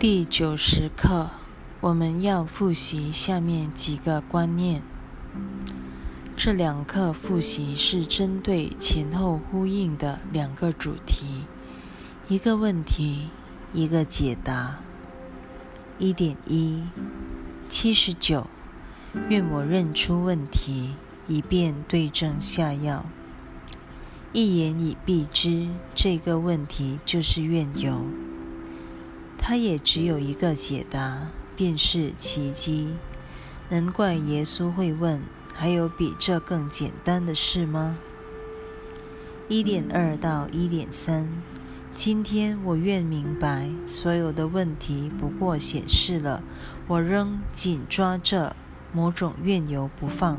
[0.00, 1.28] 第九十课，
[1.82, 4.82] 我们要复习下面几个观念。
[6.34, 11.44] 这两课复习是针对前后呼应的两个主题，
[12.28, 13.28] 一个问题，
[13.74, 14.78] 一个解答。
[15.98, 16.82] 一点一，
[17.68, 18.46] 七十九，
[19.28, 20.94] 愿我认出问题，
[21.28, 23.04] 以便对症下药。
[24.32, 28.06] 一言以蔽之，这个问题就是怨尤。
[29.42, 32.94] 他也只有一个解答，便是奇迹。
[33.70, 35.22] 难怪耶稣会问
[35.54, 37.96] ：“还有比这更简单的事吗？”
[39.48, 41.28] 一点二到一点三，
[41.94, 46.42] 今天我愿明白，所有的问题不过显示了
[46.86, 48.54] 我仍紧抓着
[48.92, 50.38] 某种怨由不放。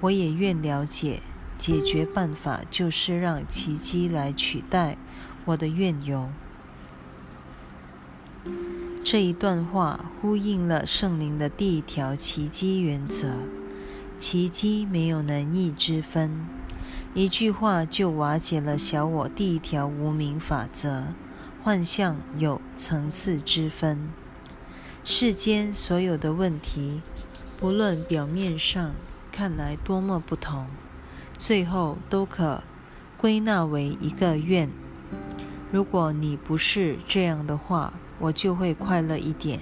[0.00, 1.22] 我也愿了解，
[1.56, 4.98] 解决办法就是让奇迹来取代
[5.46, 6.28] 我的怨由。
[9.04, 13.34] 这一段话呼应了圣灵的第一条奇迹原则：
[14.16, 16.46] 奇迹没有难易之分。
[17.12, 21.08] 一句话就瓦解了小我第一条无名法则：
[21.62, 24.08] 幻象有层次之分。
[25.04, 27.02] 世间所有的问题，
[27.60, 28.94] 不论表面上
[29.30, 30.66] 看来多么不同，
[31.36, 32.62] 最后都可
[33.18, 34.70] 归纳为一个愿。
[35.70, 39.60] 如果你不是这样的话，我就会快乐一点，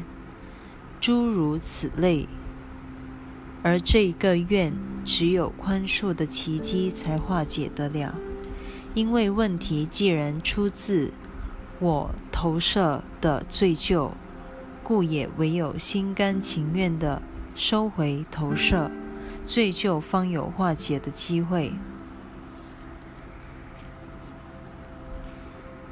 [1.00, 2.28] 诸如此类。
[3.62, 8.14] 而这个愿，只有宽恕的奇迹才化解得了。
[8.94, 11.12] 因为问题既然出自
[11.78, 14.10] 我投射的罪疚，
[14.82, 17.22] 故也唯有心甘情愿的
[17.54, 18.90] 收回投射，
[19.44, 21.72] 罪疚方有化解的机会。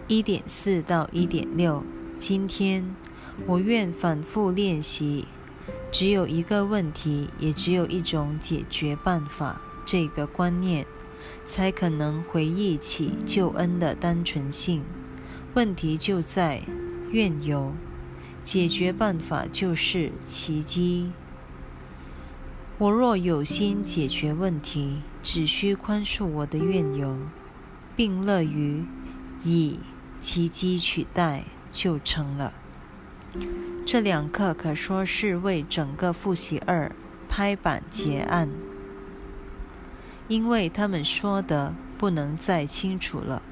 [0.08, 1.84] 一点四到一点六。
[2.20, 2.94] 今天，
[3.46, 5.26] 我愿反复练习。
[5.90, 9.62] 只有一个问题，也只有一种解决办法。
[9.86, 10.86] 这个观念，
[11.46, 14.82] 才可能回忆起救恩的单纯性。
[15.54, 16.62] 问题就在
[17.10, 17.72] 愿由，
[18.44, 21.12] 解决办法就是奇迹。
[22.76, 27.16] 我若有心解决问题，只需宽恕我的怨由，
[27.96, 28.84] 并乐于
[29.42, 29.78] 以
[30.20, 31.44] 奇迹取代。
[31.70, 32.52] 就成了。
[33.86, 36.90] 这两课可说是为整个复习二
[37.28, 38.48] 拍板结案，
[40.28, 43.42] 因为他们说的不能再清楚了。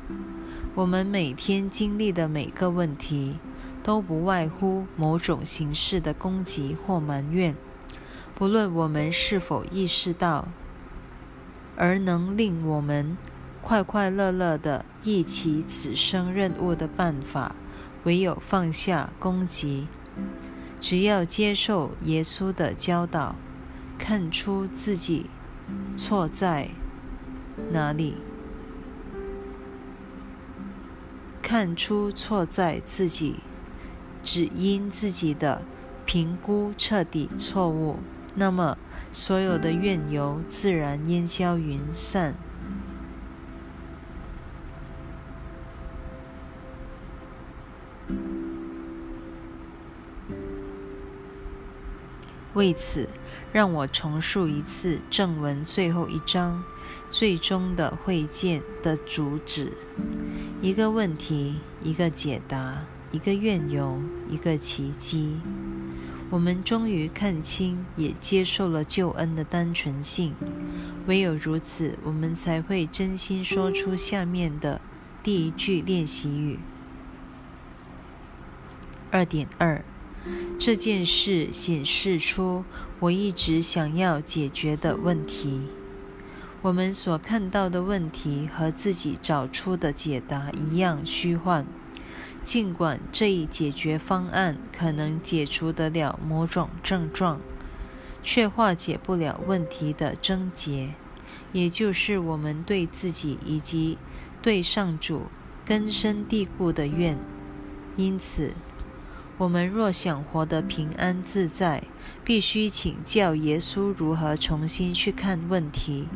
[0.75, 3.39] 我们每天经历的每个问题，
[3.83, 7.57] 都不外乎某种形式的攻击或埋怨，
[8.35, 10.49] 不论我们是否意识到，
[11.77, 13.17] 而能令我们
[13.61, 17.55] 快快乐乐的一起此生任务的办法。
[18.09, 19.87] 唯有放下攻击，
[20.81, 23.37] 只要接受耶稣的教导，
[23.99, 25.27] 看出自己
[25.95, 26.71] 错在
[27.71, 28.15] 哪里，
[31.43, 33.41] 看出错在自己，
[34.25, 35.61] 只因自己的
[36.07, 37.99] 评估彻底错误，
[38.35, 38.79] 那么
[39.13, 42.35] 所有的怨尤自然烟消云散。
[52.59, 53.09] 为此，
[53.53, 56.65] 让我重述一次正文最后一章
[57.09, 59.75] 最终的会见的主旨：
[60.61, 62.83] 一个问题，一个解答，
[63.13, 65.39] 一个愿由，一个奇迹。
[66.31, 70.35] 我们终于看清，也接受了救恩的单纯性。
[71.07, 74.81] 唯有如此，我们才会真心说出下面的
[75.23, 76.59] 第一句练习语。
[79.13, 79.85] 二点二。
[80.59, 82.65] 这件事显示出
[83.01, 85.63] 我一直想要解决的问题。
[86.61, 91.65] 我们所看到的问题和自己找出的解答一样虚幻，
[92.43, 97.41] 尽管这一解决方案可能解除得了某种症状，
[98.23, 100.95] 却化解不了问题的症结，
[101.53, 103.97] 也就是我们对自己以及
[104.43, 105.29] 对上主
[105.65, 107.17] 根深蒂固的怨。
[107.97, 108.53] 因此。
[109.39, 111.85] 我们若想活得平安自在，
[112.25, 116.09] 必须请教耶稣如何重新去看问题，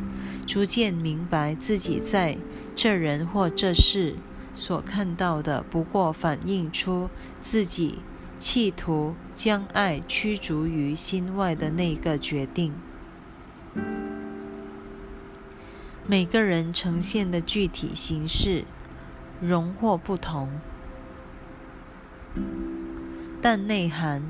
[0.45, 2.37] 逐渐明白自己在
[2.75, 4.17] 这人或这事
[4.53, 7.09] 所看到的，不过反映出
[7.41, 8.01] 自己
[8.39, 12.75] 企图将爱驱逐于心外的那个决定。
[16.09, 18.65] 每个人呈现的具体形式，
[19.41, 20.49] 容或不同。
[23.43, 24.23] 但内涵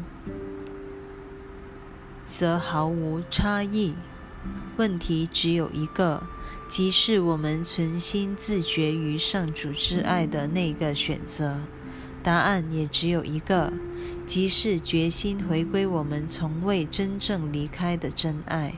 [2.24, 3.94] 则毫无差异。
[4.78, 6.22] 问题只有一个，
[6.66, 11.66] 即是我们存心自觉于上主之爱的那个选择；
[12.22, 13.74] 答案也只有一个，
[14.24, 18.76] 即是决心回归我们从未真正离开的真爱。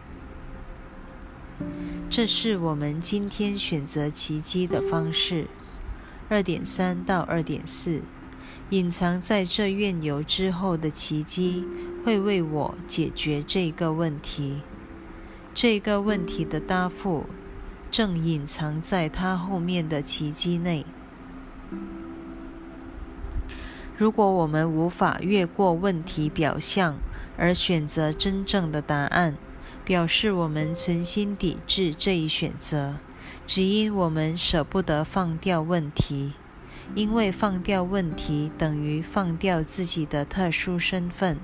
[2.10, 5.46] 这是我们今天选择奇迹的方式。
[6.28, 8.02] 二点三到二点四，
[8.70, 11.64] 隐藏在这愿游之后的奇迹，
[12.04, 14.62] 会为我解决这个问题。
[15.52, 17.26] 这个问题的答复，
[17.90, 20.84] 正隐藏在它后面的奇迹内。
[23.96, 26.96] 如果我们无法越过问题表象，
[27.36, 29.36] 而选择真正的答案，
[29.84, 32.96] 表示我们存心抵制这一选择。
[33.46, 36.32] 只因我们舍不得放掉问题，
[36.94, 41.38] 因为放掉问题等于放掉自己的特殊身份。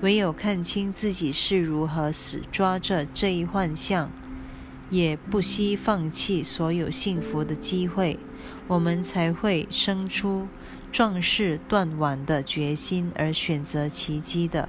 [0.00, 4.10] 唯有看清自己是如何死抓着这一幻象，
[4.90, 8.18] 也不惜放弃所有幸福的机会，
[8.66, 10.48] 我们才会生出
[10.90, 14.68] 壮士断腕的决心，而选择奇迹的。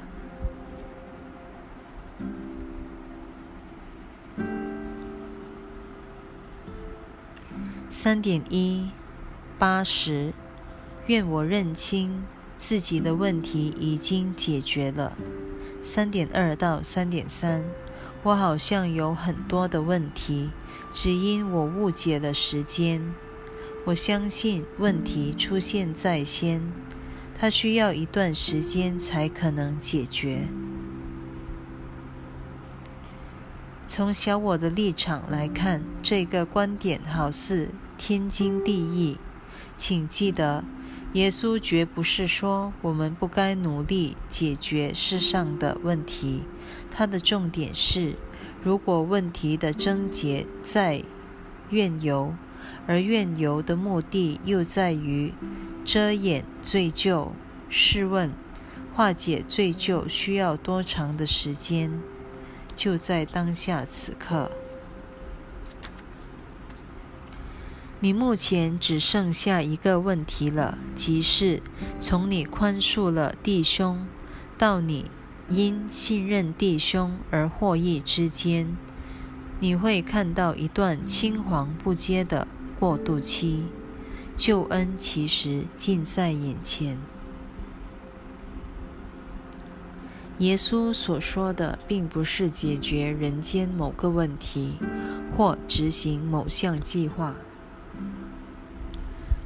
[7.89, 8.89] 三点一
[9.61, 10.33] 八十，
[11.05, 12.23] 愿我认清
[12.57, 15.15] 自己的问题已经解决了。
[15.83, 17.63] 三点二到三点三，
[18.23, 20.49] 我好像有很多的问题，
[20.91, 23.13] 只因我误解了时间。
[23.85, 26.73] 我相信问题出现在先，
[27.37, 30.47] 它需要一段时间才可能解决。
[33.85, 39.17] 从小我的立场来看，这个观点好似天经地义。
[39.81, 40.63] 请记得，
[41.13, 46.43] 耶稣绝不是说我们不该努力解决世上的问题。
[46.91, 48.13] 他的重点是，
[48.61, 51.03] 如果问题的症结在
[51.71, 52.35] 怨尤，
[52.85, 55.33] 而怨尤的目的又在于
[55.83, 57.29] 遮掩罪疚，
[57.67, 58.29] 试问，
[58.93, 61.99] 化解罪疚需要多长的时间？
[62.75, 64.51] 就在当下此刻，
[68.03, 71.61] 你目前只剩下一个问题了，即是
[71.99, 74.07] 从你宽恕了弟兄，
[74.57, 75.05] 到你
[75.47, 78.75] 因信任弟兄而获益之间，
[79.59, 82.47] 你会看到一段青黄不接的
[82.79, 83.65] 过渡期。
[84.35, 86.97] 救恩其实近在眼前。
[90.39, 94.79] 耶稣所说的，并不是解决人间某个问题，
[95.37, 97.35] 或执行某项计划。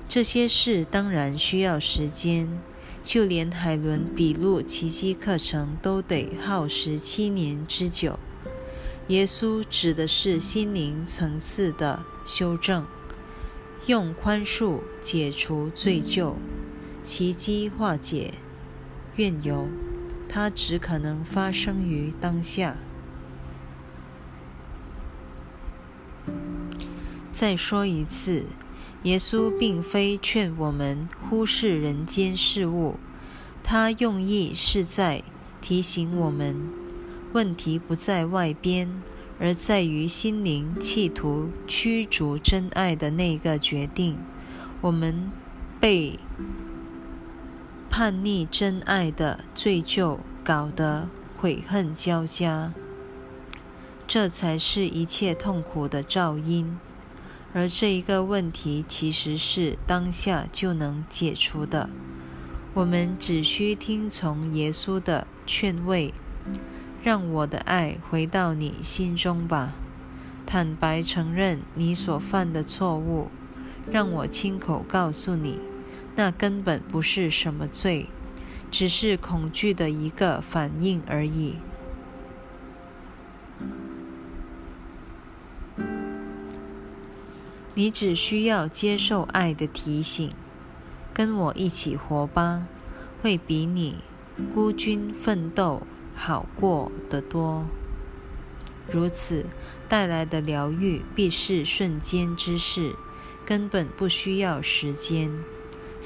[0.08, 2.48] 这些事当然需要时间，
[3.04, 8.20] 就连海伦笔录奇迹课程都得耗时七年之久。
[9.08, 12.86] 耶稣指的是心灵层次的修正，
[13.88, 16.36] 用宽恕解除罪疚，
[17.04, 18.36] 奇迹化解
[19.18, 19.68] 怨尤。
[20.28, 22.76] 它只可能发生于当下。
[27.32, 28.46] 再说一次，
[29.06, 32.96] 耶稣并非劝我们忽视人间事物，
[33.64, 35.24] 他用意是在
[35.62, 36.70] 提醒我们，
[37.32, 39.02] 问题不在外边，
[39.40, 44.18] 而在于心灵企图驱逐真爱的那个决定。
[44.82, 45.32] 我们
[45.80, 46.20] 被。
[47.88, 52.74] 叛逆真爱的罪疚，搞得悔恨交加，
[54.06, 56.78] 这才是一切痛苦的肇因。
[57.56, 61.90] 而这一个问题，其实是当下就能解除的。
[62.74, 66.14] 我们只需听从耶稣的劝慰，
[67.02, 69.74] 让我的爱回到你心中吧。
[70.46, 73.30] 坦白承认你所犯的错误，
[73.90, 75.62] 让我亲口告诉你。
[76.18, 78.10] 那根本不是什么罪，
[78.70, 81.56] 只是恐惧的一个反应而已。
[87.78, 90.32] 你只需要接受爱的提醒，
[91.14, 92.68] 跟我一起活吧，
[93.22, 93.98] 会比你
[94.54, 97.66] 孤军奋斗好过得多。
[98.90, 99.46] 如此
[99.90, 102.96] 带来的疗愈必是瞬间之事，
[103.46, 105.30] 根本不需要时间。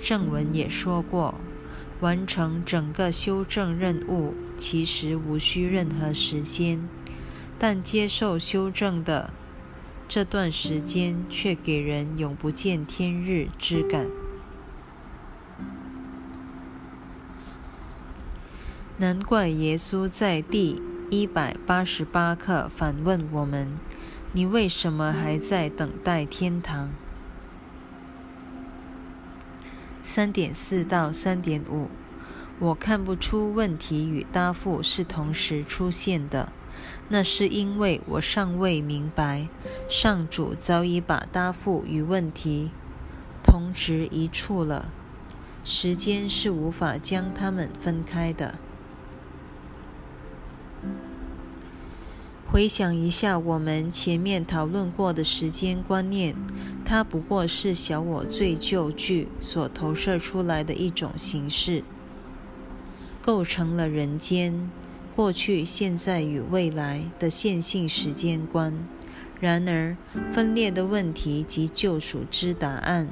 [0.01, 1.35] 正文也说过，
[1.99, 6.89] 完成整个修正任务其实无需任何时间，
[7.59, 9.33] 但接受修正的
[10.09, 14.09] 这段时间却给人永不见天日之感。
[18.97, 23.77] 难怪耶稣在第一百八十八课反问我们
[24.33, 26.89] ：“你为什么还在等待天堂？”
[30.01, 31.87] 三点四到三点五，
[32.57, 36.51] 我看不出问题与答复是同时出现的。
[37.09, 39.47] 那是因为我尚未明白，
[39.89, 42.69] 上主早已把答复与问题
[43.43, 44.89] 同时一处了。
[45.65, 48.55] 时间是无法将它们分开的。
[52.51, 56.35] 回想一下我们前面讨论过的时间观念，
[56.83, 61.83] 它不过是小我最旧句所投射出来的一种形式，
[63.21, 64.71] 构成了人间
[65.19, 68.73] 过去、现在与未来的线性时间观。
[69.41, 69.97] 然而，
[70.31, 73.09] 分裂的问题及救赎之答案，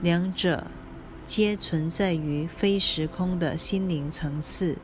[0.00, 0.68] 两者
[1.26, 4.76] 皆存在于非时空的心灵层次。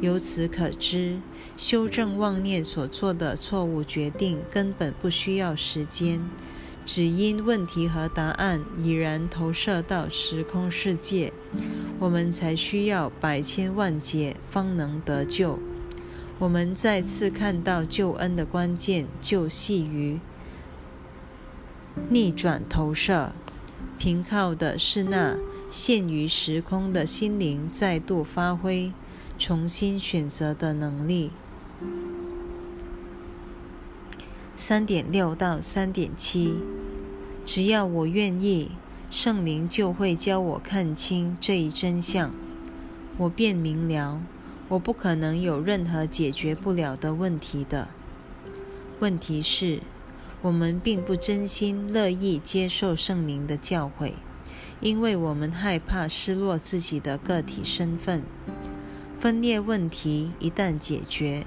[0.00, 1.20] 由此可知，
[1.58, 6.26] 修正妄念所做的错误决定根本不需要时间，
[6.86, 11.34] 只因问题和答案已然投射到时空世界，
[11.98, 15.58] 我们才需要百千万劫方能得救。
[16.38, 20.18] 我们再次看到救恩的关键就系于
[22.10, 23.32] 逆转投射，
[23.98, 25.38] 凭靠的是那
[25.70, 28.92] 限于时空的心灵再度发挥。
[29.40, 31.30] 重新选择的能力。
[34.56, 36.54] 三点六到三点七，
[37.46, 38.72] 只要我愿意，
[39.12, 42.32] 圣灵就会教我看清这一真相，
[43.16, 44.20] 我便明了，
[44.68, 47.88] 我不可能有任何解决不了的问题的。
[49.00, 49.80] 问题是，
[50.42, 54.12] 我们并不真心乐意接受圣灵的教诲，
[54.80, 58.22] 因为我们害怕失落自己的个体身份。
[59.18, 61.44] 分裂问题一旦解决，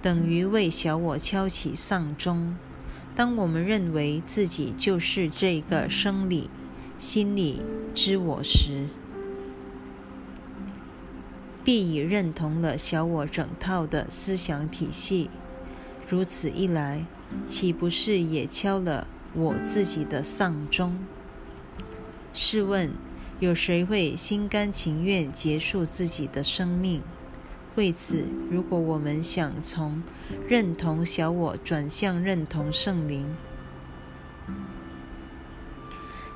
[0.00, 2.56] 等于为小我敲起丧钟。
[3.16, 6.48] 当我们认为自己就是这个生理、
[6.96, 7.60] 心理
[7.94, 8.86] 之我时，
[11.72, 15.30] 必已认同了小我整套的思想体系。
[16.08, 17.04] 如此一来，
[17.44, 20.98] 岂不是也敲了我自己的丧钟？
[22.32, 22.90] 试问？
[23.38, 27.02] 有谁会心甘情愿结束自己的生命？
[27.76, 30.02] 为此，如果我们想从
[30.48, 33.32] 认同小我转向认同圣灵，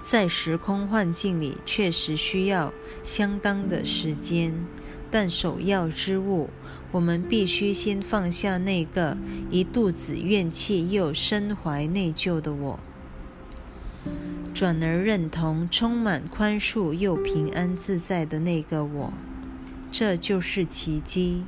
[0.01, 2.73] 在时空幻境里确实需要
[3.03, 4.65] 相当的时间。
[5.15, 6.51] 但首要之物，
[6.91, 9.17] 我们必须先放下那个
[9.49, 12.81] 一肚子怨气又身怀内疚的我。
[14.53, 19.13] 转而认同充满宽恕又平安自在的那个我，
[19.93, 21.45] 这就是奇迹。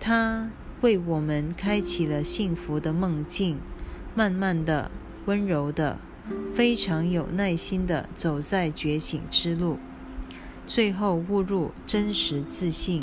[0.00, 3.58] 它为我们开启了幸福的梦境，
[4.16, 4.90] 慢慢的、
[5.26, 6.00] 温柔的、
[6.52, 9.78] 非常有耐心的走在觉醒之路，
[10.66, 13.02] 最后误入真实自信，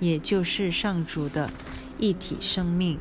[0.00, 1.50] 也就是上主的
[1.98, 2.98] 一体生命。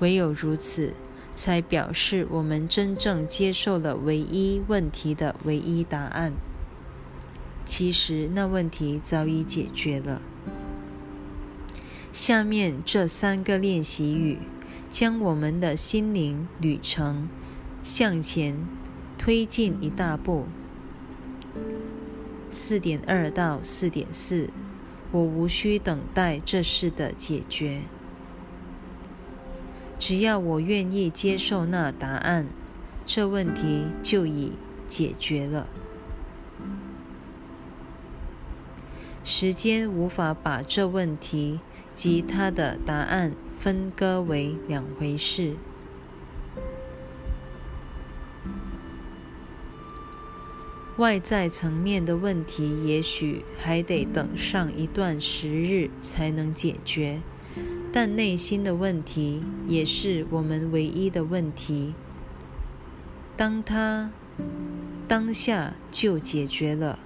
[0.00, 0.94] 唯有如此。
[1.36, 6.32] 才表示我们真正接受了唯一问题的唯一答案。
[7.64, 10.22] 其实那问题早已解决了。
[12.12, 14.38] 下面这三个练习语
[14.88, 17.28] 将我们的心灵旅程
[17.82, 18.56] 向前
[19.18, 20.46] 推进一大步。
[22.54, 24.48] 四点二到四点四，
[25.10, 27.80] 我无需等待这事的解决。
[29.98, 32.46] 只要我愿意接受那答案，
[33.04, 34.52] 这问题就已
[34.86, 35.66] 解决了。
[39.24, 41.58] 时间无法把这问题
[41.92, 45.56] 及它的答案分割为两回事。
[50.96, 57.20] 外在层面的问题也许还得等上一段时日才能解决。
[57.92, 61.94] 但内心的问题也是我们唯一的问题。
[63.36, 64.10] 当它
[65.06, 66.98] 当下就解决了，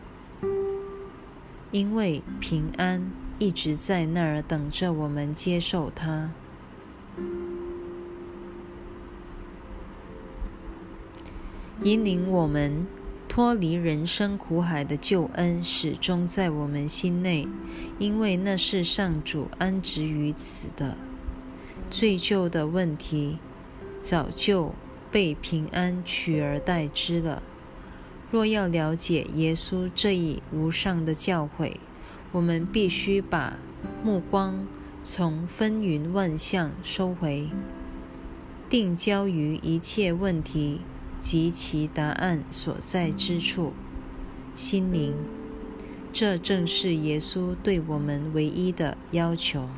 [1.70, 6.30] 因为平安一直在那儿等着我们接受它。
[11.82, 12.86] 引领我们
[13.38, 17.46] 脱离人生苦海的救恩始终在我们心内。
[17.96, 20.96] 因为那是上主安置于此的，
[21.88, 23.38] 罪疚的问题
[24.02, 24.74] 早就
[25.12, 27.40] 被平安取而代之了。
[28.32, 31.74] 若要了解耶稣这一无上的教诲，
[32.32, 33.60] 我们必须把
[34.02, 34.66] 目光
[35.04, 37.46] 从纷纭万象收回，
[38.68, 40.80] 定焦于一切问题
[41.20, 43.72] 及其答案所在之处。
[44.54, 45.14] 心灵，
[46.12, 49.68] 这正是耶稣对我们唯一的要求。